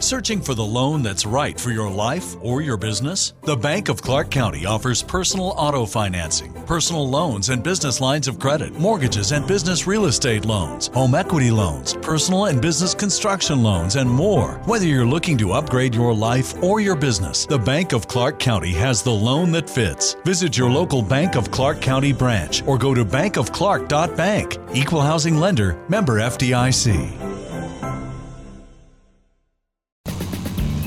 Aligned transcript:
Searching 0.00 0.40
for 0.40 0.54
the 0.54 0.64
loan 0.64 1.02
that's 1.02 1.26
right 1.26 1.58
for 1.58 1.70
your 1.70 1.90
life 1.90 2.36
or 2.40 2.62
your 2.62 2.76
business? 2.76 3.34
The 3.42 3.56
Bank 3.56 3.88
of 3.88 4.00
Clark 4.00 4.30
County 4.30 4.64
offers 4.64 5.02
personal 5.02 5.48
auto 5.56 5.86
financing, 5.86 6.52
personal 6.66 7.08
loans 7.08 7.48
and 7.48 7.64
business 7.64 8.00
lines 8.00 8.28
of 8.28 8.38
credit, 8.38 8.72
mortgages 8.78 9.32
and 9.32 9.44
business 9.46 9.88
real 9.88 10.04
estate 10.04 10.44
loans, 10.44 10.86
home 10.88 11.16
equity 11.16 11.50
loans, 11.50 11.94
personal 11.94 12.44
and 12.46 12.62
business 12.62 12.94
construction 12.94 13.64
loans, 13.64 13.96
and 13.96 14.08
more. 14.08 14.52
Whether 14.66 14.86
you're 14.86 15.04
looking 15.04 15.36
to 15.38 15.52
upgrade 15.52 15.96
your 15.96 16.14
life 16.14 16.62
or 16.62 16.78
your 16.78 16.96
business, 16.96 17.44
the 17.44 17.58
Bank 17.58 17.92
of 17.92 18.06
Clark 18.06 18.38
County 18.38 18.72
has 18.72 19.02
the 19.02 19.10
loan 19.10 19.50
that 19.52 19.68
fits. 19.68 20.14
Visit 20.24 20.56
your 20.56 20.70
local 20.70 21.02
Bank 21.02 21.34
of 21.34 21.50
Clark 21.50 21.80
County 21.80 22.12
branch 22.12 22.62
or 22.66 22.78
go 22.78 22.94
to 22.94 23.04
bankofclark.bank. 23.04 24.58
Equal 24.74 25.00
housing 25.00 25.38
lender, 25.38 25.76
member 25.88 26.20
FDIC. 26.20 27.37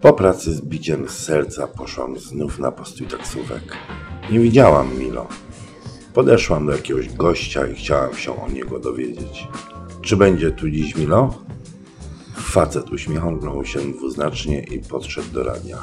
Po 0.00 0.12
pracy 0.12 0.54
z 0.54 0.60
biciem 0.60 1.08
z 1.08 1.18
serca 1.18 1.66
poszłam 1.66 2.18
znów 2.18 2.58
na 2.58 2.72
postój 2.72 3.06
taksówek. 3.06 3.76
Nie 4.30 4.40
widziałam 4.40 4.98
Milo. 4.98 5.28
Podeszłam 6.14 6.66
do 6.66 6.72
jakiegoś 6.72 7.08
gościa 7.08 7.66
i 7.66 7.74
chciałam 7.74 8.14
się 8.14 8.42
o 8.42 8.48
niego 8.48 8.78
dowiedzieć. 8.78 9.48
Czy 10.02 10.16
będzie 10.16 10.50
tu 10.50 10.70
dziś 10.70 10.96
Milo? 10.96 11.34
Facet 12.36 12.90
uśmiechnął 12.90 13.64
się 13.64 13.92
dwuznacznie 13.92 14.60
i 14.60 14.78
podszedł 14.78 15.32
do 15.32 15.42
radia. 15.42 15.78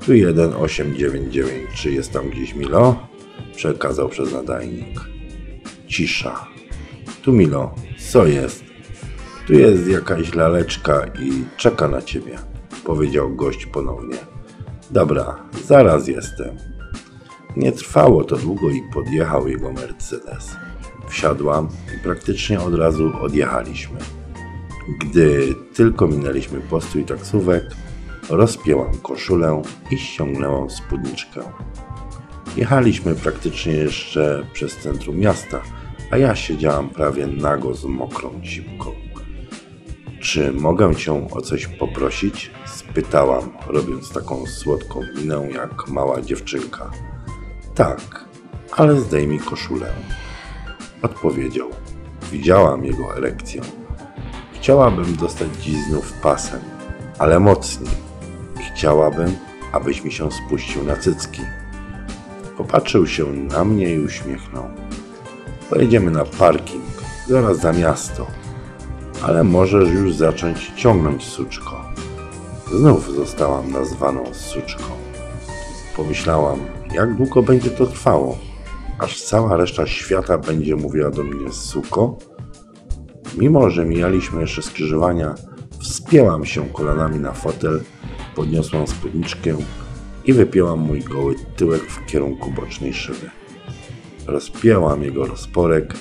Tu 0.00 0.06
1899, 0.06 1.70
czy 1.74 1.90
jest 1.90 2.12
tam 2.12 2.30
gdzieś 2.30 2.54
Milo? 2.54 3.06
Przekazał 3.56 4.08
przez 4.08 4.32
nadajnik. 4.32 5.00
Cisza. 5.86 6.46
Tu 7.22 7.32
Milo, 7.32 7.74
co 8.10 8.26
jest? 8.26 8.64
Tu 9.46 9.52
jest 9.52 9.88
jakaś 9.88 10.34
laleczka 10.34 11.06
i 11.06 11.44
czeka 11.56 11.88
na 11.88 12.02
ciebie 12.02 12.51
powiedział 12.84 13.36
gość 13.36 13.66
ponownie. 13.66 14.16
Dobra, 14.90 15.36
zaraz 15.64 16.08
jestem. 16.08 16.56
Nie 17.56 17.72
trwało 17.72 18.24
to 18.24 18.36
długo 18.36 18.70
i 18.70 18.82
podjechał 18.94 19.48
jego 19.48 19.72
Mercedes. 19.72 20.56
Wsiadłam 21.08 21.68
i 21.96 21.98
praktycznie 22.02 22.60
od 22.60 22.74
razu 22.74 23.12
odjechaliśmy. 23.20 23.98
Gdy 25.00 25.54
tylko 25.74 26.06
minęliśmy 26.06 26.60
postój 26.60 27.04
taksówek, 27.04 27.64
rozpięłam 28.30 28.98
koszulę 29.02 29.62
i 29.90 29.98
ściągnęłam 29.98 30.70
spódniczkę. 30.70 31.40
Jechaliśmy 32.56 33.14
praktycznie 33.14 33.72
jeszcze 33.72 34.46
przez 34.52 34.76
centrum 34.76 35.18
miasta, 35.18 35.62
a 36.10 36.16
ja 36.16 36.36
siedziałam 36.36 36.88
prawie 36.88 37.26
nago 37.26 37.74
z 37.74 37.84
mokrą 37.84 38.40
cipką. 38.42 39.11
Czy 40.22 40.52
mogę 40.52 40.94
cię 40.96 41.28
o 41.30 41.40
coś 41.40 41.66
poprosić? 41.66 42.50
spytałam, 42.66 43.52
robiąc 43.66 44.12
taką 44.12 44.46
słodką 44.46 45.00
minę 45.16 45.48
jak 45.54 45.88
mała 45.88 46.20
dziewczynka. 46.20 46.90
Tak, 47.74 48.24
ale 48.76 49.00
zdejmij 49.00 49.38
koszulę. 49.38 49.92
Odpowiedział. 51.02 51.70
Widziałam 52.32 52.84
jego 52.84 53.16
erekcję. 53.16 53.62
Chciałabym 54.52 55.16
dostać 55.16 55.48
dziś 55.60 55.76
znów 55.84 56.12
pasem, 56.12 56.60
ale 57.18 57.40
mocniej. 57.40 57.90
Chciałabym, 58.74 59.36
abyś 59.72 60.04
mi 60.04 60.12
się 60.12 60.28
spuścił 60.32 60.84
na 60.84 60.96
cycki. 60.96 61.42
Popatrzył 62.56 63.06
się 63.06 63.26
na 63.26 63.64
mnie 63.64 63.94
i 63.94 64.04
uśmiechnął. 64.04 64.64
Pojedziemy 65.70 66.10
na 66.10 66.24
parking, 66.24 66.84
zaraz 67.28 67.58
za 67.58 67.72
miasto 67.72 68.41
ale 69.22 69.44
możesz 69.44 69.90
już 69.90 70.14
zacząć 70.14 70.72
ciągnąć 70.76 71.24
suczko. 71.24 71.84
Znów 72.74 73.14
zostałam 73.16 73.72
nazwaną 73.72 74.34
suczką. 74.34 74.84
Pomyślałam, 75.96 76.58
jak 76.94 77.14
długo 77.14 77.42
będzie 77.42 77.70
to 77.70 77.86
trwało, 77.86 78.38
aż 78.98 79.22
cała 79.22 79.56
reszta 79.56 79.86
świata 79.86 80.38
będzie 80.38 80.76
mówiła 80.76 81.10
do 81.10 81.24
mnie 81.24 81.52
suko? 81.52 82.18
Mimo, 83.38 83.70
że 83.70 83.84
mijaliśmy 83.84 84.40
jeszcze 84.40 84.62
skrzyżowania, 84.62 85.34
wspięłam 85.80 86.44
się 86.44 86.68
kolanami 86.68 87.18
na 87.18 87.32
fotel, 87.32 87.80
podniosłam 88.34 88.86
spódniczkę 88.86 89.56
i 90.24 90.32
wypięłam 90.32 90.78
mój 90.78 91.00
goły 91.00 91.34
tyłek 91.56 91.82
w 91.82 92.06
kierunku 92.06 92.50
bocznej 92.50 92.94
szyby. 92.94 93.30
Rozpięłam 94.26 95.02
jego 95.02 95.26
rozporek 95.26 95.94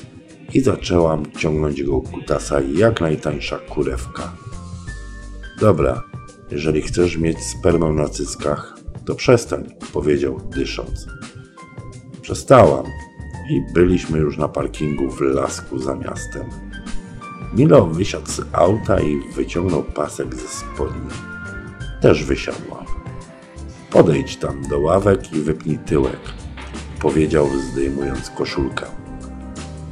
i 0.54 0.62
zaczęłam 0.62 1.32
ciągnąć 1.32 1.80
jego 1.80 2.02
kutasa 2.02 2.62
jak 2.76 3.02
najtańsza 3.02 3.60
kurewka. 3.60 4.34
Dobra, 5.60 6.04
jeżeli 6.52 6.82
chcesz 6.82 7.18
mieć 7.18 7.38
spermę 7.40 7.90
na 7.90 8.10
cyckach, 8.10 8.78
to 9.06 9.16
przestań, 9.16 9.70
powiedział 9.94 10.40
dysząc. 10.56 11.08
Przestałam 12.22 12.86
i 13.50 13.74
byliśmy 13.74 14.20
już 14.20 14.38
na 14.38 14.48
parkingu 14.48 15.12
w 15.12 15.22
lasku 15.22 15.80
za 15.80 15.96
miastem. 15.96 16.50
Milo 17.54 17.86
wysiadł 17.86 18.28
z 18.32 18.42
auta 18.54 19.00
i 19.00 19.20
wyciągnął 19.36 19.84
pasek 19.84 20.36
ze 20.36 20.48
spodni. 20.48 21.10
Też 22.02 22.24
wysiadłam. 22.24 22.86
Podejdź 23.90 24.38
tam 24.38 24.68
do 24.70 24.80
ławek 24.80 25.34
i 25.34 25.40
wypnij 25.40 25.78
tyłek, 25.78 26.20
powiedział 27.00 27.48
zdejmując 27.72 28.30
koszulkę. 28.30 29.01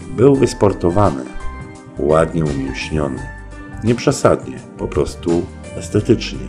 Był 0.09 0.35
wysportowany, 0.35 1.25
ładnie 1.97 2.45
umięśniony. 2.45 3.29
Nie 3.83 3.95
przesadnie, 3.95 4.59
po 4.77 4.87
prostu 4.87 5.45
estetycznie. 5.75 6.47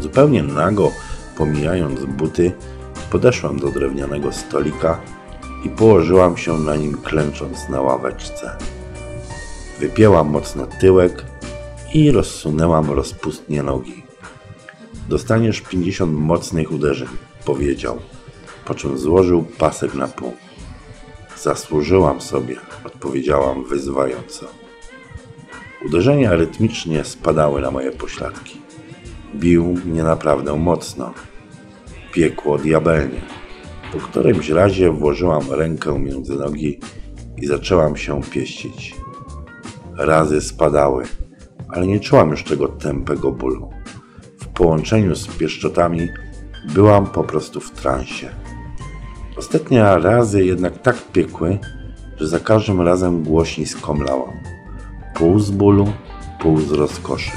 Zupełnie 0.00 0.42
nago, 0.42 0.90
pomijając 1.36 2.04
buty, 2.04 2.52
podeszłam 3.10 3.58
do 3.58 3.70
drewnianego 3.70 4.32
stolika 4.32 5.00
i 5.64 5.68
położyłam 5.68 6.36
się 6.36 6.58
na 6.58 6.76
nim 6.76 6.98
klęcząc 7.02 7.68
na 7.68 7.80
ławeczce. 7.80 8.56
Wypięłam 9.80 10.28
mocno 10.28 10.66
tyłek 10.66 11.24
i 11.94 12.10
rozsunęłam 12.10 12.90
rozpustnie 12.90 13.62
nogi. 13.62 14.02
Dostaniesz 15.08 15.60
50 15.60 16.12
mocnych 16.12 16.72
uderzeń, 16.72 17.08
powiedział, 17.44 17.98
po 18.64 18.74
czym 18.74 18.98
złożył 18.98 19.42
pasek 19.58 19.94
na 19.94 20.08
pół. 20.08 20.32
Zasłużyłam 21.42 22.20
sobie, 22.20 22.56
odpowiedziałam 22.84 23.64
wyzywająco. 23.64 24.46
Uderzenia 25.86 26.32
rytmicznie 26.36 27.04
spadały 27.04 27.60
na 27.60 27.70
moje 27.70 27.92
pośladki. 27.92 28.60
Bił 29.34 29.64
mnie 29.84 30.02
naprawdę 30.02 30.56
mocno. 30.56 31.14
Piekło 32.12 32.58
diabelnie. 32.58 33.20
Po 33.92 33.98
którymś 33.98 34.48
razie 34.48 34.90
włożyłam 34.90 35.42
rękę 35.50 35.98
między 35.98 36.34
nogi 36.34 36.80
i 37.36 37.46
zaczęłam 37.46 37.96
się 37.96 38.20
pieścić. 38.22 38.94
Razy 39.96 40.40
spadały, 40.40 41.04
ale 41.68 41.86
nie 41.86 42.00
czułam 42.00 42.30
już 42.30 42.44
tego 42.44 42.68
tępego 42.68 43.32
bólu. 43.32 43.70
W 44.40 44.46
połączeniu 44.46 45.14
z 45.14 45.26
pieszczotami 45.26 46.08
byłam 46.74 47.06
po 47.06 47.24
prostu 47.24 47.60
w 47.60 47.70
transie. 47.70 48.41
Ostatnie 49.52 49.82
razy 49.82 50.44
jednak 50.44 50.82
tak 50.82 50.96
piekły, 50.96 51.58
że 52.16 52.28
za 52.28 52.40
każdym 52.40 52.80
razem 52.80 53.22
głośniej 53.22 53.66
skomlałam. 53.66 54.32
Pół 55.14 55.38
z 55.38 55.50
bólu, 55.50 55.92
pół 56.40 56.60
z 56.60 56.72
rozkoszy. 56.72 57.30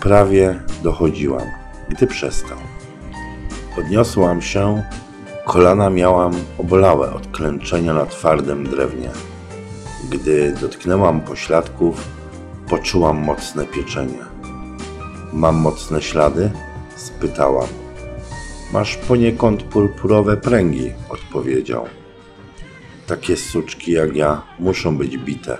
Prawie 0.00 0.60
dochodziłam, 0.82 1.46
gdy 1.88 2.06
przestał. 2.06 2.58
Podniosłam 3.76 4.42
się, 4.42 4.82
kolana 5.46 5.90
miałam 5.90 6.32
obolałe 6.58 7.12
od 7.12 7.26
klęczenia 7.26 7.94
na 7.94 8.06
twardym 8.06 8.64
drewnie. 8.66 9.10
Gdy 10.10 10.54
dotknęłam 10.60 11.20
pośladków, 11.20 12.08
poczułam 12.68 13.18
mocne 13.18 13.66
pieczenie. 13.66 14.24
Mam 15.32 15.56
mocne 15.56 16.02
ślady? 16.02 16.50
spytałam. 16.96 17.81
Masz 18.72 18.96
poniekąd 18.96 19.62
purpurowe 19.62 20.36
pręgi, 20.36 20.92
odpowiedział. 21.08 21.86
Takie 23.06 23.36
suczki 23.36 23.92
jak 23.92 24.16
ja 24.16 24.42
muszą 24.58 24.96
być 24.96 25.18
bite, 25.18 25.58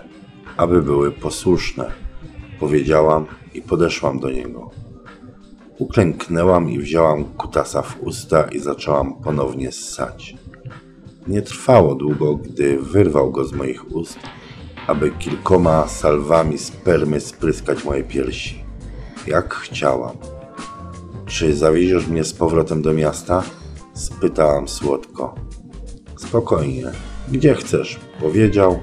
aby 0.57 0.83
były 0.83 1.13
posłuszne, 1.13 1.93
powiedziałam 2.61 3.27
i 3.55 3.63
podeszłam 3.63 4.19
do 4.19 4.31
niego. 4.31 4.71
Uklęknęłam 5.79 6.71
i 6.71 6.79
wzięłam 6.79 7.25
kutasa 7.25 7.83
w 7.83 8.01
usta 8.01 8.43
i 8.43 8.59
zaczęłam 8.59 9.15
ponownie 9.23 9.73
ssać. 9.73 10.35
Nie 11.27 11.43
trwało 11.43 11.95
długo, 11.95 12.37
gdy 12.37 12.79
wyrwał 12.79 13.31
go 13.31 13.45
z 13.45 13.53
moich 13.53 13.97
ust, 13.97 14.19
aby 14.87 15.11
kilkoma 15.11 15.89
salwami 15.89 16.59
spermy 16.59 17.21
spryskać 17.21 17.85
moje 17.85 18.05
piersi. 18.05 18.65
Jak 19.27 19.55
chciałam. 19.55 20.32
Czy 21.33 21.55
zawieziesz 21.55 22.07
mnie 22.07 22.25
z 22.25 22.33
powrotem 22.33 22.83
do 22.83 22.93
miasta? 22.95 23.43
spytałam 23.95 24.69
słodko. 24.69 25.35
Spokojnie, 26.17 26.85
gdzie 27.29 27.55
chcesz, 27.55 28.01
powiedział 28.21 28.79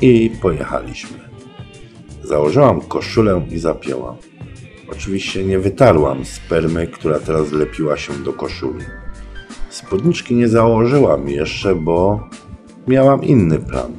i 0.00 0.30
pojechaliśmy. 0.42 1.18
Założyłam 2.24 2.80
koszulę 2.80 3.46
i 3.50 3.58
zapięłam. 3.58 4.16
Oczywiście 4.92 5.44
nie 5.44 5.58
wytarłam 5.58 6.24
spermy, 6.24 6.86
która 6.86 7.18
teraz 7.18 7.52
lepiła 7.52 7.96
się 7.96 8.12
do 8.12 8.32
koszuli. 8.32 8.84
Spódniczki 9.70 10.34
nie 10.34 10.48
założyłam 10.48 11.28
jeszcze, 11.28 11.74
bo 11.74 12.28
miałam 12.88 13.24
inny 13.24 13.58
plan. 13.58 13.92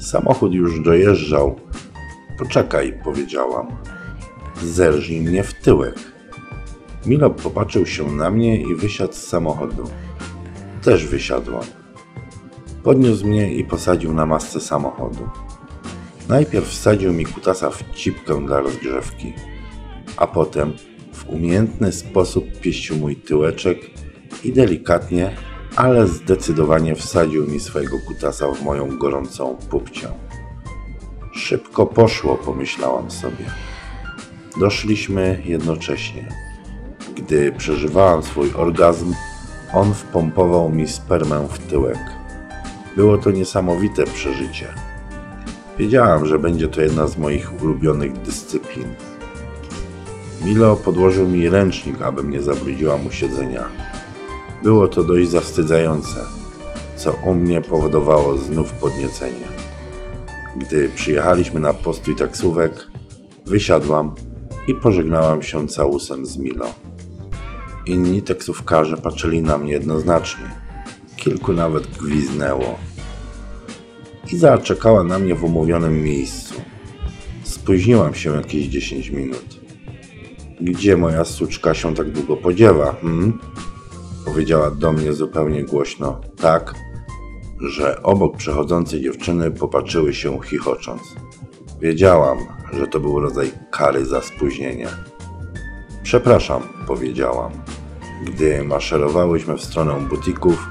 Samochód 0.00 0.52
już 0.52 0.80
dojeżdżał. 0.80 1.60
Poczekaj, 2.38 2.98
powiedziałam. 3.04 3.66
Zerżnij 4.62 5.20
mnie 5.20 5.42
w 5.42 5.54
tyłek. 5.54 6.17
Milo 7.08 7.30
popatrzył 7.30 7.86
się 7.86 8.12
na 8.12 8.30
mnie 8.30 8.60
i 8.60 8.74
wysiadł 8.74 9.12
z 9.12 9.26
samochodu. 9.26 9.84
Też 10.82 11.06
wysiadłam. 11.06 11.64
Podniósł 12.82 13.26
mnie 13.26 13.54
i 13.54 13.64
posadził 13.64 14.14
na 14.14 14.26
masce 14.26 14.60
samochodu. 14.60 15.28
Najpierw 16.28 16.68
wsadził 16.68 17.12
mi 17.12 17.24
kutasa 17.24 17.70
w 17.70 17.84
cipkę 17.94 18.46
dla 18.46 18.60
rozgrzewki, 18.60 19.32
a 20.16 20.26
potem 20.26 20.72
w 21.12 21.28
umiejętny 21.28 21.92
sposób 21.92 22.44
pieścił 22.60 22.96
mój 22.96 23.16
tyłeczek 23.16 23.78
i 24.44 24.52
delikatnie, 24.52 25.36
ale 25.76 26.06
zdecydowanie 26.06 26.94
wsadził 26.94 27.46
mi 27.46 27.60
swojego 27.60 27.98
kutasa 28.06 28.52
w 28.52 28.62
moją 28.62 28.98
gorącą 28.98 29.56
pupcię. 29.70 30.08
Szybko 31.32 31.86
poszło, 31.86 32.36
pomyślałam 32.36 33.10
sobie. 33.10 33.44
Doszliśmy 34.60 35.42
jednocześnie. 35.44 36.47
Gdy 37.28 37.52
przeżywałam 37.52 38.22
swój 38.22 38.52
orgazm, 38.54 39.14
on 39.72 39.94
wpompował 39.94 40.70
mi 40.70 40.88
spermę 40.88 41.48
w 41.50 41.58
tyłek. 41.58 41.98
Było 42.96 43.18
to 43.18 43.30
niesamowite 43.30 44.04
przeżycie. 44.04 44.66
Wiedziałam, 45.78 46.26
że 46.26 46.38
będzie 46.38 46.68
to 46.68 46.80
jedna 46.80 47.06
z 47.06 47.18
moich 47.18 47.62
ulubionych 47.62 48.12
dyscyplin. 48.12 48.94
Milo 50.44 50.76
podłożył 50.76 51.28
mi 51.28 51.48
ręcznik, 51.48 52.02
abym 52.02 52.30
nie 52.30 52.42
zabrudziła 52.42 52.96
mu 52.96 53.10
siedzenia. 53.10 53.64
Było 54.62 54.88
to 54.88 55.04
dość 55.04 55.28
zawstydzające, 55.28 56.20
co 56.96 57.12
u 57.12 57.34
mnie 57.34 57.60
powodowało 57.60 58.36
znów 58.36 58.72
podniecenie. 58.72 59.48
Gdy 60.56 60.88
przyjechaliśmy 60.88 61.60
na 61.60 61.74
postój 61.74 62.16
taksówek, 62.16 62.86
wysiadłam 63.46 64.14
i 64.68 64.74
pożegnałam 64.74 65.42
się 65.42 65.68
całusem 65.68 66.26
z 66.26 66.36
Milo. 66.36 66.87
Inni 67.88 68.22
taksówkarze 68.22 68.96
patrzyli 68.96 69.42
na 69.42 69.58
mnie 69.58 69.72
jednoznacznie. 69.72 70.44
Kilku 71.16 71.52
nawet 71.52 71.86
gwiznęło. 71.86 72.78
Iza 74.32 74.58
czekała 74.58 75.04
na 75.04 75.18
mnie 75.18 75.34
w 75.34 75.44
umówionym 75.44 76.02
miejscu. 76.02 76.54
Spóźniłam 77.42 78.14
się 78.14 78.34
jakieś 78.34 78.66
10 78.66 79.10
minut. 79.10 79.60
Gdzie 80.60 80.96
moja 80.96 81.24
suczka 81.24 81.74
się 81.74 81.94
tak 81.94 82.10
długo 82.10 82.36
podziewa, 82.36 82.92
hmm? 82.92 83.38
Powiedziała 84.24 84.70
do 84.70 84.92
mnie 84.92 85.12
zupełnie 85.12 85.64
głośno, 85.64 86.20
tak, 86.36 86.74
że 87.60 88.02
obok 88.02 88.36
przechodzące 88.36 89.00
dziewczyny 89.00 89.50
popatrzyły 89.50 90.14
się 90.14 90.38
chichocząc. 90.44 91.02
Wiedziałam, 91.80 92.38
że 92.72 92.86
to 92.86 93.00
był 93.00 93.20
rodzaj 93.20 93.52
kary 93.70 94.06
za 94.06 94.22
spóźnienie. 94.22 94.88
Przepraszam, 96.02 96.62
powiedziałam. 96.86 97.52
Gdy 98.22 98.64
maszerowałyśmy 98.64 99.56
w 99.56 99.64
stronę 99.64 100.00
butików, 100.00 100.68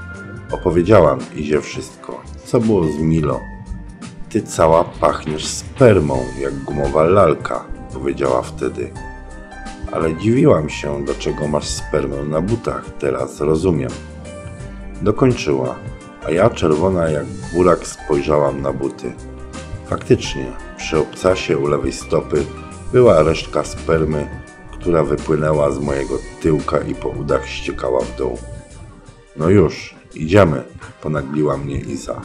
opowiedziałam 0.50 1.18
Izie 1.36 1.60
wszystko, 1.60 2.20
co 2.44 2.60
było 2.60 2.84
z 2.84 2.98
Milo. 2.98 3.40
Ty 4.28 4.42
cała 4.42 4.84
pachniesz 4.84 5.46
spermą, 5.46 6.24
jak 6.40 6.54
gumowa 6.54 7.02
lalka, 7.02 7.64
powiedziała 7.92 8.42
wtedy. 8.42 8.90
Ale 9.92 10.16
dziwiłam 10.16 10.68
się, 10.68 11.04
dlaczego 11.04 11.48
masz 11.48 11.68
spermę 11.68 12.24
na 12.24 12.40
butach, 12.40 12.84
teraz 12.98 13.40
rozumiem. 13.40 13.90
Dokończyła, 15.02 15.74
a 16.26 16.30
ja 16.30 16.50
czerwona 16.50 17.10
jak 17.10 17.26
burak 17.54 17.86
spojrzałam 17.86 18.62
na 18.62 18.72
buty. 18.72 19.12
Faktycznie, 19.86 20.46
przy 20.76 20.98
obcasie 20.98 21.58
u 21.58 21.66
lewej 21.66 21.92
stopy 21.92 22.44
była 22.92 23.22
resztka 23.22 23.64
spermy, 23.64 24.28
która 24.88 25.04
wypłynęła 25.04 25.70
z 25.70 25.78
mojego 25.78 26.18
tyłka 26.40 26.78
i 26.78 26.94
po 26.94 27.08
udach 27.08 27.48
ściekała 27.48 28.00
w 28.00 28.16
dół. 28.16 28.38
No 29.36 29.48
już, 29.48 29.94
idziemy, 30.14 30.64
ponagliła 31.02 31.56
mnie 31.56 31.80
Iza. 31.80 32.20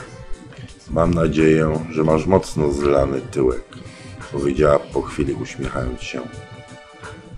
Mam 0.92 1.14
nadzieję, 1.14 1.80
że 1.92 2.04
masz 2.04 2.26
mocno 2.26 2.72
zlany 2.72 3.22
tyłek, 3.22 3.64
powiedziała 4.32 4.80
po 4.80 5.02
chwili 5.02 5.34
uśmiechając 5.34 6.02
się. 6.02 6.22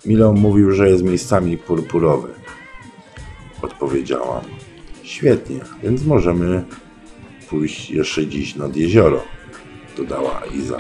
Milo 0.06 0.34
mówił, 0.34 0.72
że 0.72 0.90
jest 0.90 1.04
miejscami 1.04 1.58
purpurowy. 1.58 2.30
Odpowiedziałam. 3.62 4.44
Świetnie, 5.04 5.60
więc 5.84 6.06
możemy 6.06 6.64
pójść 7.50 7.90
jeszcze 7.90 8.28
dziś 8.28 8.56
nad 8.56 8.76
jezioro, 8.76 9.24
dodała 9.98 10.42
Iza. 10.56 10.78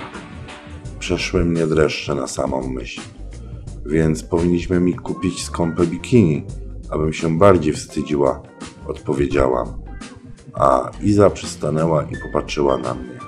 Przeszły 0.99 1.45
mnie 1.45 1.67
dreszcze 1.67 2.15
na 2.15 2.27
samą 2.27 2.67
myśl. 2.67 3.14
Więc 3.85 4.23
powinniśmy 4.23 4.79
mi 4.79 4.93
kupić 4.93 5.43
skąpe 5.43 5.87
bikini, 5.87 6.43
abym 6.89 7.13
się 7.13 7.37
bardziej 7.37 7.73
wstydziła, 7.73 8.41
odpowiedziałam. 8.87 9.67
A 10.53 10.91
Iza 11.03 11.29
przystanęła 11.29 12.03
i 12.03 12.17
popatrzyła 12.17 12.77
na 12.77 12.93
mnie. 12.93 13.19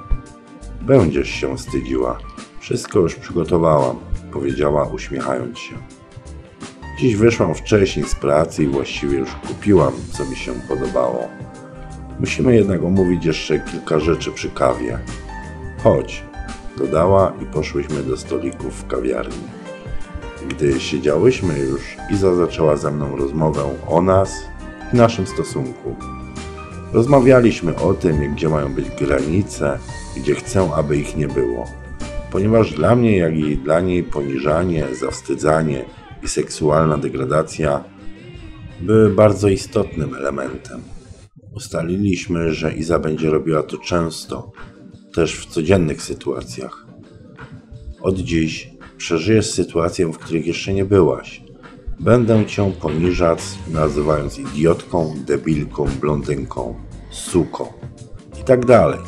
Będziesz 0.81 1.29
się 1.29 1.57
wstydziła. 1.57 2.19
Wszystko 2.59 2.99
już 2.99 3.15
przygotowałam, 3.15 3.95
powiedziała 4.31 4.83
uśmiechając 4.83 5.57
się. 5.59 5.75
Dziś 6.99 7.15
wyszłam 7.15 7.55
wcześniej 7.55 8.05
z 8.05 8.15
pracy 8.15 8.63
i 8.63 8.67
właściwie 8.67 9.17
już 9.17 9.29
kupiłam, 9.47 9.93
co 10.11 10.25
mi 10.25 10.35
się 10.35 10.53
podobało. 10.67 11.27
Musimy 12.19 12.55
jednak 12.55 12.83
omówić 12.83 13.25
jeszcze 13.25 13.59
kilka 13.59 13.99
rzeczy 13.99 14.31
przy 14.31 14.49
kawie. 14.49 14.99
Chodź, 15.83 16.23
dodała 16.77 17.33
i 17.41 17.45
poszłyśmy 17.45 18.03
do 18.03 18.17
stolików 18.17 18.73
w 18.73 18.87
kawiarni. 18.87 19.56
Gdy 20.49 20.79
siedziałyśmy 20.79 21.59
już, 21.59 21.81
Iza 22.13 22.35
zaczęła 22.35 22.77
ze 22.77 22.91
mną 22.91 23.15
rozmowę 23.15 23.61
o 23.87 24.01
nas 24.01 24.31
i 24.93 24.95
naszym 24.95 25.27
stosunku. 25.27 25.95
Rozmawialiśmy 26.93 27.75
o 27.75 27.93
tym, 27.93 28.35
gdzie 28.35 28.49
mają 28.49 28.73
być 28.73 28.85
granice, 28.89 29.79
gdzie 30.17 30.35
chcę, 30.35 30.69
aby 30.75 30.97
ich 30.97 31.17
nie 31.17 31.27
było. 31.27 31.65
Ponieważ 32.31 32.73
dla 32.73 32.95
mnie, 32.95 33.17
jak 33.17 33.37
i 33.37 33.57
dla 33.57 33.79
niej 33.79 34.03
poniżanie, 34.03 34.85
zawstydzanie 34.99 35.85
i 36.23 36.27
seksualna 36.27 36.97
degradacja 36.97 37.83
były 38.81 39.09
bardzo 39.09 39.47
istotnym 39.47 40.15
elementem. 40.15 40.81
Ustaliliśmy, 41.55 42.53
że 42.53 42.73
Iza 42.73 42.99
będzie 42.99 43.29
robiła 43.29 43.63
to 43.63 43.77
często, 43.77 44.51
też 45.13 45.35
w 45.39 45.45
codziennych 45.45 46.01
sytuacjach. 46.01 46.87
Od 48.01 48.17
dziś 48.17 48.76
przeżyjesz 48.97 49.51
sytuację, 49.51 50.07
w 50.07 50.17
których 50.17 50.47
jeszcze 50.47 50.73
nie 50.73 50.85
byłaś. 50.85 51.43
Będę 51.99 52.45
cię 52.45 52.71
poniżać, 52.81 53.39
nazywając 53.71 54.39
idiotką, 54.39 55.15
debilką, 55.25 55.85
blondynką, 56.01 56.75
suką 57.09 57.65
i 58.41 58.43
tak 58.43 58.65
dalej. 58.65 58.99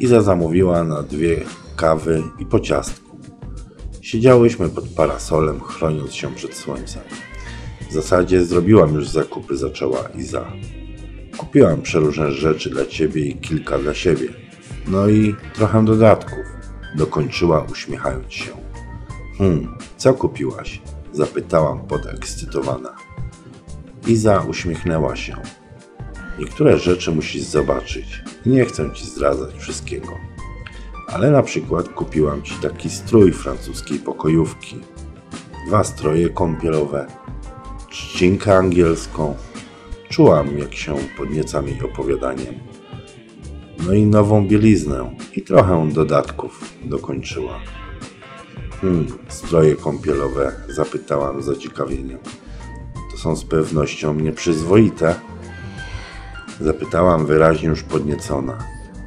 Iza 0.00 0.22
zamówiła 0.22 0.84
na 0.84 1.02
dwie 1.02 1.40
kawy 1.76 2.22
i 2.38 2.46
po 2.46 2.60
ciastku. 2.60 3.16
Siedziałyśmy 4.00 4.68
pod 4.68 4.88
parasolem, 4.88 5.60
chroniąc 5.60 6.14
się 6.14 6.34
przed 6.34 6.54
słońcem. 6.54 7.02
W 7.90 7.92
zasadzie 7.92 8.44
zrobiłam 8.44 8.94
już 8.94 9.08
zakupy, 9.08 9.56
zaczęła 9.56 10.08
Iza. 10.18 10.52
Kupiłam 11.36 11.82
przeróżne 11.82 12.32
rzeczy 12.32 12.70
dla 12.70 12.86
ciebie 12.86 13.26
i 13.26 13.36
kilka 13.36 13.78
dla 13.78 13.94
siebie. 13.94 14.28
No 14.88 15.08
i 15.08 15.34
trochę 15.54 15.84
dodatków, 15.84 16.44
dokończyła 16.96 17.66
uśmiechając 17.72 18.32
się. 18.32 18.52
Hmm, 19.42 19.76
co 19.96 20.14
kupiłaś? 20.14 20.80
Zapytałam 21.12 21.86
podekscytowana. 21.86 22.96
Iza 24.06 24.44
uśmiechnęła 24.48 25.16
się. 25.16 25.36
Niektóre 26.38 26.78
rzeczy 26.78 27.12
musisz 27.12 27.42
zobaczyć. 27.42 28.22
Nie 28.46 28.64
chcę 28.64 28.90
ci 28.94 29.06
zdradzać 29.06 29.54
wszystkiego. 29.58 30.08
Ale 31.06 31.30
na 31.30 31.42
przykład 31.42 31.88
kupiłam 31.88 32.42
ci 32.42 32.54
taki 32.54 32.90
strój 32.90 33.32
francuskiej 33.32 33.98
pokojówki. 33.98 34.76
Dwa 35.66 35.84
stroje 35.84 36.30
kąpielowe, 36.30 37.06
trzcinkę 37.90 38.56
angielską. 38.56 39.34
Czułam, 40.08 40.58
jak 40.58 40.74
się 40.74 40.96
podniecam 41.18 41.68
jej 41.68 41.82
opowiadaniem. 41.82 42.54
No 43.86 43.92
i 43.92 44.06
nową 44.06 44.46
bieliznę 44.48 45.16
i 45.36 45.42
trochę 45.42 45.88
dodatków 45.92 46.74
dokończyła. 46.84 47.60
Hmm, 48.82 49.06
stroje 49.28 49.76
kąpielowe? 49.76 50.52
Zapytałam 50.68 51.42
z 51.42 51.44
zaciekawieniem. 51.44 52.18
To 53.10 53.18
są 53.18 53.36
z 53.36 53.44
pewnością 53.44 54.14
nieprzyzwoite. 54.14 55.14
Zapytałam 56.60 57.26
wyraźnie 57.26 57.68
już 57.68 57.82
podniecona. 57.82 58.58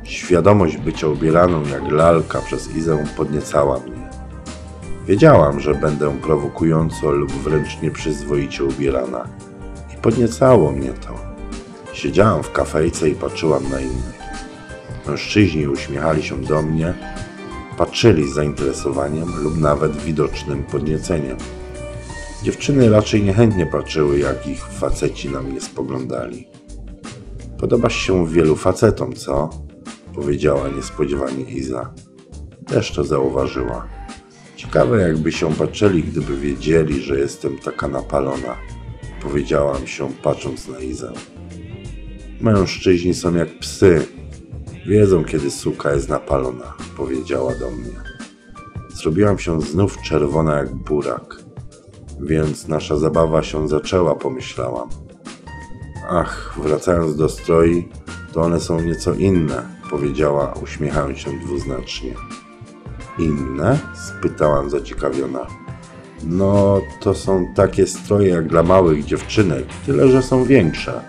Świadomość 0.04 0.78
bycia 0.78 1.08
ubielaną 1.08 1.64
jak 1.64 1.92
lalka 1.92 2.42
przez 2.42 2.76
Izę 2.76 3.06
podniecała 3.18 3.80
mnie. 3.80 4.10
Wiedziałam, 5.08 5.60
że 5.60 5.76
będę 5.76 6.20
prowokująco 6.22 7.12
lub 7.12 7.32
wręcz 7.32 7.82
nieprzyzwoicie 7.82 8.64
ubierana. 8.64 9.28
I 9.94 9.98
podniecało 10.02 10.72
mnie 10.72 10.94
to. 10.94 11.16
Siedziałam 11.94 12.44
w 12.44 12.52
kafejce 12.52 13.10
i 13.10 13.16
patrzyłam 13.16 13.70
na 13.70 13.80
innych. 13.80 14.20
Mężczyźni 15.08 15.68
uśmiechali 15.68 16.24
się 16.24 16.42
do 16.42 16.62
mnie, 16.62 16.94
patrzyli 17.78 18.30
z 18.30 18.34
zainteresowaniem 18.34 19.44
lub 19.44 19.58
nawet 19.58 19.98
widocznym 19.98 20.64
podnieceniem. 20.64 21.38
Dziewczyny 22.44 22.90
raczej 22.90 23.24
niechętnie 23.24 23.66
patrzyły, 23.66 24.20
jak 24.20 24.48
ich 24.48 24.66
faceci 24.66 25.30
na 25.30 25.42
mnie 25.42 25.62
spoglądali. 25.62 26.48
Podobasz 27.60 27.96
się 27.96 28.28
wielu 28.28 28.56
facetom, 28.56 29.14
co? 29.14 29.50
Powiedziała 30.16 30.70
niespodziewanie 30.70 31.44
Iza. 31.44 31.94
Też 32.68 32.92
to 32.92 33.04
zauważyła. 33.04 33.88
Ciekawe, 34.56 35.02
jakby 35.02 35.32
się 35.32 35.54
patrzyli, 35.54 36.04
gdyby 36.04 36.38
wiedzieli, 36.38 37.02
że 37.02 37.20
jestem 37.20 37.58
taka 37.58 37.88
napalona. 37.88 38.58
Powiedziałam 39.22 39.88
się, 39.88 40.14
patrząc 40.24 40.68
na 40.68 40.80
Izę. 40.80 41.14
Mężczyźni 42.42 43.14
są 43.14 43.36
jak 43.36 43.60
psy. 43.60 44.08
Wiedzą, 44.88 45.24
kiedy 45.24 45.52
suka 45.52 45.94
jest 45.94 46.10
napalona, 46.10 46.74
powiedziała 46.98 47.56
do 47.56 47.72
mnie. 47.72 48.02
Zrobiłam 48.90 49.40
się 49.40 49.62
znów 49.62 50.02
czerwona 50.02 50.58
jak 50.58 50.76
burak. 50.76 51.36
Więc 52.20 52.68
nasza 52.68 52.98
zabawa 52.98 53.44
się 53.44 53.68
zaczęła, 53.68 54.16
pomyślałam. 54.16 54.90
Ach, 56.10 56.56
wracając 56.64 57.16
do 57.16 57.30
stroi, 57.30 57.90
to 58.34 58.42
one 58.42 58.60
są 58.60 58.82
nieco 58.82 59.14
inne, 59.14 59.64
powiedziała, 59.90 60.54
uśmiechając 60.64 61.18
się 61.18 61.32
dwuznacznie. 61.40 62.14
Inne? 63.20 63.80
spytałam 63.94 64.70
zaciekawiona. 64.70 65.48
No, 66.24 66.82
to 67.02 67.14
są 67.14 67.54
takie 67.56 67.88
stroje 67.88 68.30
jak 68.30 68.48
dla 68.48 68.64
małych 68.64 69.06
dziewczynek, 69.06 69.66
tyle 69.86 70.08
że 70.08 70.22
są 70.22 70.44
większe. 70.44 71.02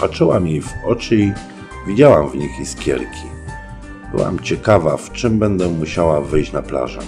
Patrzyłam 0.00 0.46
jej 0.46 0.62
w 0.62 0.72
oczy 0.86 1.16
i 1.16 1.32
widziałam 1.86 2.30
w 2.30 2.34
nich 2.34 2.60
iskierki. 2.60 3.26
Byłam 4.12 4.40
ciekawa, 4.40 4.96
w 4.96 5.12
czym 5.12 5.38
będę 5.38 5.68
musiała 5.68 6.20
wyjść 6.20 6.52
na 6.52 6.62
plażę. 6.62 7.00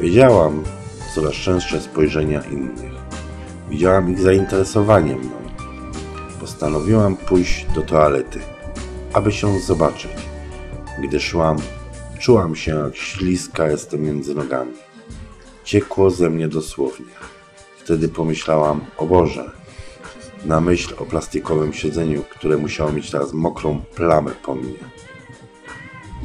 Wiedziałam 0.00 0.62
coraz 1.14 1.34
częstsze 1.34 1.80
spojrzenia 1.80 2.40
innych. 2.40 2.92
Widziałam 3.70 4.10
ich 4.10 4.20
zainteresowanie 4.20 5.16
mną. 5.16 5.36
Postanowiłam 6.40 7.16
pójść 7.16 7.66
do 7.74 7.82
toalety, 7.82 8.40
aby 9.12 9.32
się 9.32 9.60
zobaczyć. 9.60 10.10
Gdy 11.02 11.20
szłam, 11.20 11.56
czułam 12.18 12.56
się 12.56 12.76
jak 12.76 12.96
śliska 12.96 13.70
jestem 13.70 14.02
między 14.02 14.34
nogami. 14.34 14.72
Ciekło 15.64 16.10
ze 16.10 16.30
mnie 16.30 16.48
dosłownie. 16.48 17.14
Wtedy 17.78 18.08
pomyślałam, 18.08 18.80
o 18.96 19.06
Boże, 19.06 19.50
na 20.44 20.60
myśl 20.60 20.94
o 20.98 21.04
plastikowym 21.04 21.72
siedzeniu, 21.72 22.22
które 22.30 22.56
musiało 22.56 22.92
mieć 22.92 23.10
teraz 23.10 23.32
mokrą 23.32 23.80
plamę 23.94 24.30
po 24.44 24.54
mnie. 24.54 24.74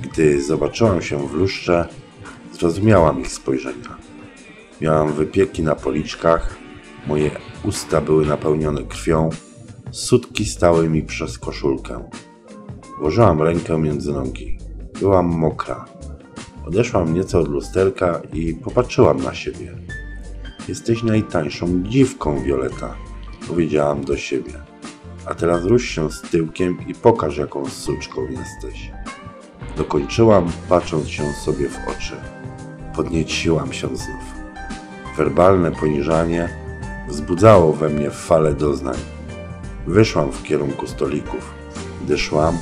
Gdy 0.02 0.42
zobaczyłam 0.42 1.02
się 1.02 1.28
w 1.28 1.34
lustrze, 1.34 1.88
zrozumiałam 2.54 3.22
ich 3.22 3.32
spojrzenia. 3.32 3.98
Miałam 4.82 5.14
wypieki 5.14 5.64
na 5.64 5.76
policzkach, 5.76 6.58
moje 7.08 7.32
usta 7.64 8.02
były 8.02 8.26
napełnione 8.26 8.84
krwią, 8.84 9.30
sutki 9.92 10.46
stały 10.46 10.90
mi 10.90 11.04
przez 11.04 11.40
koszulkę. 11.40 12.10
Włożyłam 13.00 13.42
rękę 13.42 13.78
między 13.78 14.14
nogi. 14.14 14.58
Byłam 15.00 15.26
mokra. 15.26 15.86
Odeszłam 16.66 17.14
nieco 17.14 17.40
od 17.40 17.48
lusterka 17.48 18.22
i 18.34 18.54
popatrzyłam 18.54 19.24
na 19.24 19.34
siebie. 19.34 19.78
Jesteś 20.68 21.04
najtańszą 21.04 21.84
dziwką, 21.84 22.44
Violeta, 22.44 22.96
powiedziałam 23.48 24.04
do 24.04 24.18
siebie. 24.18 24.54
A 25.26 25.36
teraz 25.36 25.64
rusz 25.64 25.86
się 25.86 26.12
z 26.12 26.22
tyłkiem 26.22 26.78
i 26.88 26.94
pokaż, 26.94 27.38
jaką 27.38 27.70
suczką 27.70 28.22
jesteś. 28.22 28.92
Dokończyłam, 29.78 30.52
patrząc 30.70 31.08
się 31.08 31.34
sobie 31.34 31.70
w 31.70 31.78
oczy. 31.88 32.16
Podnieciłam 32.96 33.74
się 33.74 33.88
znów. 33.88 34.36
Werbalne 35.18 35.72
poniżanie 35.72 36.50
wzbudzało 37.08 37.74
we 37.74 37.90
mnie 37.90 38.12
falę 38.12 38.54
doznań. 38.54 38.98
Wyszłam 39.88 40.32
w 40.32 40.44
kierunku 40.44 40.88
stolików. 40.88 41.54
Gdy 42.06 42.18
szłam, 42.18 42.58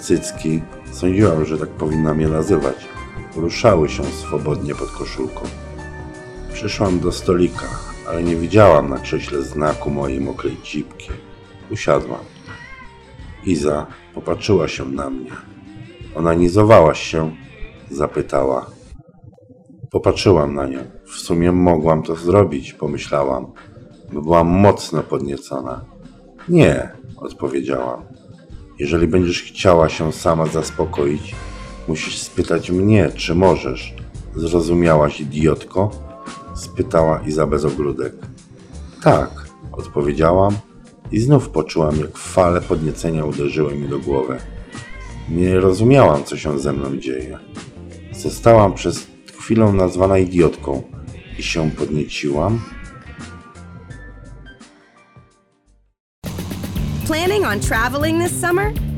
cycki, 0.00 0.62
sądziłam, 0.92 1.44
że 1.44 1.58
tak 1.58 1.68
powinnam 1.68 2.20
je 2.20 2.28
nazywać, 2.28 2.88
ruszały 3.36 3.88
się 3.88 4.04
swobodnie 4.04 4.74
pod 4.74 4.90
koszulką. 4.90 5.40
Przyszłam 6.52 7.00
do 7.00 7.12
stolika, 7.12 7.66
ale 8.08 8.22
nie 8.22 8.36
widziałam 8.36 8.90
na 8.90 8.98
krześle 8.98 9.42
znaku 9.42 9.90
mojej 9.90 10.20
mokrej 10.20 10.56
cipki. 10.62 11.10
Usiadłam. 11.70 12.20
Iza 13.46 13.86
popatrzyła 14.14 14.68
się 14.68 14.84
na 14.84 15.10
mnie. 15.10 15.30
Onanizowałaś 16.14 17.00
się? 17.00 17.30
Zapytała. 17.90 18.66
Popatrzyłam 19.90 20.54
na 20.54 20.66
nią. 20.66 20.78
W 21.06 21.14
sumie 21.14 21.52
mogłam 21.52 22.02
to 22.02 22.14
zrobić, 22.14 22.72
pomyślałam, 22.72 23.52
bo 24.12 24.22
byłam 24.22 24.46
mocno 24.46 25.02
podniecona. 25.02 25.84
Nie, 26.48 26.90
odpowiedziałam. 27.16 28.02
Jeżeli 28.78 29.08
będziesz 29.08 29.42
chciała 29.42 29.88
się 29.88 30.12
sama 30.12 30.46
zaspokoić, 30.46 31.34
musisz 31.88 32.18
spytać 32.18 32.70
mnie, 32.70 33.10
czy 33.16 33.34
możesz. 33.34 33.94
Zrozumiałaś, 34.36 35.20
idiotko? 35.20 36.07
Spytała 36.58 37.20
Iza 37.26 37.46
bez 37.46 37.64
ogródek. 37.64 38.12
Tak, 39.02 39.30
odpowiedziałam 39.72 40.56
i 41.12 41.20
znów 41.20 41.48
poczułam, 41.50 42.00
jak 42.00 42.18
fale 42.18 42.60
podniecenia 42.60 43.24
uderzyły 43.24 43.74
mi 43.74 43.88
do 43.88 43.98
głowy. 43.98 44.38
Nie 45.28 45.60
rozumiałam, 45.60 46.24
co 46.24 46.36
się 46.36 46.58
ze 46.58 46.72
mną 46.72 46.96
dzieje. 46.96 47.38
Zostałam 48.12 48.74
przez 48.74 49.06
chwilę 49.38 49.72
nazwana 49.72 50.18
idiotką 50.18 50.82
i 51.38 51.42
się 51.42 51.70
podnieciłam. 51.70 52.60
Planning 57.06 57.46
on 57.46 57.60
traveling 57.60 58.22
this 58.22 58.40
summer? 58.40 58.72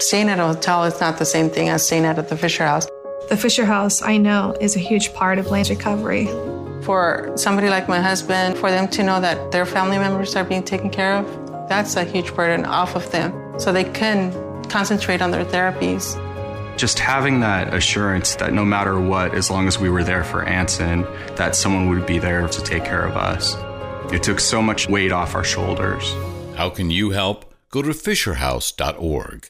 Staying 0.00 0.28
at 0.28 0.38
a 0.38 0.46
hotel 0.46 0.84
is 0.84 1.00
not 1.00 1.18
the 1.18 1.24
same 1.24 1.50
thing 1.50 1.68
as 1.68 1.84
staying 1.84 2.04
at 2.04 2.28
the 2.28 2.36
Fisher 2.36 2.64
House. 2.64 2.86
The 3.28 3.36
Fisher 3.36 3.64
House, 3.64 4.00
I 4.00 4.16
know, 4.16 4.56
is 4.60 4.76
a 4.76 4.78
huge 4.78 5.12
part 5.12 5.38
of 5.38 5.48
land 5.48 5.68
recovery. 5.70 6.26
For 6.84 7.32
somebody 7.34 7.68
like 7.68 7.88
my 7.88 8.00
husband, 8.00 8.56
for 8.56 8.70
them 8.70 8.86
to 8.88 9.02
know 9.02 9.20
that 9.20 9.50
their 9.50 9.66
family 9.66 9.98
members 9.98 10.36
are 10.36 10.44
being 10.44 10.62
taken 10.62 10.88
care 10.88 11.14
of, 11.14 11.68
that's 11.68 11.96
a 11.96 12.04
huge 12.04 12.32
burden 12.34 12.64
off 12.64 12.94
of 12.94 13.10
them. 13.10 13.32
So 13.58 13.72
they 13.72 13.82
can 13.84 14.32
concentrate 14.68 15.20
on 15.20 15.32
their 15.32 15.44
therapies. 15.44 16.16
Just 16.78 17.00
having 17.00 17.40
that 17.40 17.74
assurance 17.74 18.36
that 18.36 18.52
no 18.52 18.64
matter 18.64 19.00
what, 19.00 19.34
as 19.34 19.50
long 19.50 19.66
as 19.66 19.80
we 19.80 19.90
were 19.90 20.04
there 20.04 20.22
for 20.22 20.44
Anson, 20.44 21.02
that 21.34 21.56
someone 21.56 21.88
would 21.88 22.06
be 22.06 22.20
there 22.20 22.46
to 22.46 22.62
take 22.62 22.84
care 22.84 23.04
of 23.04 23.16
us. 23.16 23.56
It 24.12 24.22
took 24.22 24.38
so 24.38 24.62
much 24.62 24.88
weight 24.88 25.10
off 25.10 25.34
our 25.34 25.42
shoulders. 25.42 26.14
How 26.54 26.70
can 26.70 26.88
you 26.88 27.10
help? 27.10 27.48
go 27.70 27.82
to 27.82 27.90
fisherhouse.org. 27.90 29.46